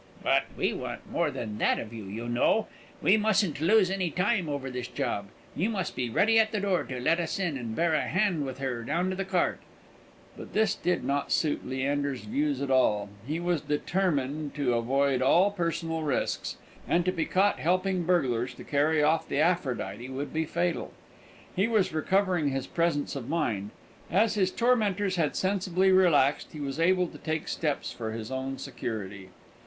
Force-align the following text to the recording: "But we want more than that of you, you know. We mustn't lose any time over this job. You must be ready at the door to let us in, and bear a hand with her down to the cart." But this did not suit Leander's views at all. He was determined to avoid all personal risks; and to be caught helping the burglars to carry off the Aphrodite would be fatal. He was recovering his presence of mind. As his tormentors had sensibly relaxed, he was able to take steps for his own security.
"But 0.23 0.45
we 0.57 0.73
want 0.73 1.11
more 1.11 1.29
than 1.29 1.59
that 1.59 1.77
of 1.77 1.93
you, 1.93 2.05
you 2.05 2.27
know. 2.27 2.65
We 3.03 3.17
mustn't 3.17 3.61
lose 3.61 3.91
any 3.91 4.09
time 4.09 4.49
over 4.49 4.71
this 4.71 4.87
job. 4.87 5.27
You 5.55 5.69
must 5.69 5.95
be 5.95 6.09
ready 6.09 6.39
at 6.39 6.51
the 6.51 6.59
door 6.59 6.85
to 6.85 6.99
let 6.99 7.19
us 7.19 7.37
in, 7.37 7.55
and 7.55 7.75
bear 7.75 7.93
a 7.93 8.07
hand 8.07 8.43
with 8.43 8.57
her 8.57 8.81
down 8.83 9.11
to 9.11 9.15
the 9.15 9.23
cart." 9.25 9.59
But 10.35 10.53
this 10.53 10.73
did 10.73 11.03
not 11.03 11.31
suit 11.31 11.67
Leander's 11.69 12.21
views 12.21 12.63
at 12.63 12.71
all. 12.71 13.09
He 13.27 13.39
was 13.39 13.61
determined 13.61 14.55
to 14.55 14.73
avoid 14.73 15.21
all 15.21 15.51
personal 15.51 16.01
risks; 16.01 16.57
and 16.87 17.05
to 17.05 17.11
be 17.11 17.25
caught 17.25 17.59
helping 17.59 17.97
the 17.99 18.07
burglars 18.07 18.55
to 18.55 18.63
carry 18.63 19.03
off 19.03 19.29
the 19.29 19.37
Aphrodite 19.39 20.09
would 20.09 20.33
be 20.33 20.45
fatal. 20.45 20.93
He 21.55 21.67
was 21.67 21.93
recovering 21.93 22.49
his 22.49 22.65
presence 22.65 23.15
of 23.15 23.29
mind. 23.29 23.69
As 24.09 24.33
his 24.33 24.49
tormentors 24.49 25.17
had 25.17 25.35
sensibly 25.35 25.91
relaxed, 25.91 26.53
he 26.53 26.59
was 26.59 26.79
able 26.79 27.05
to 27.05 27.19
take 27.19 27.47
steps 27.47 27.91
for 27.91 28.13
his 28.13 28.31
own 28.31 28.57
security. 28.57 29.29